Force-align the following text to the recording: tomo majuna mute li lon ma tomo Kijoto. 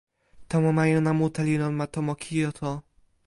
tomo 0.49 0.69
majuna 0.77 1.11
mute 1.19 1.41
li 1.47 1.55
lon 1.61 1.73
ma 1.79 1.85
tomo 1.93 2.13
Kijoto. 2.21 2.69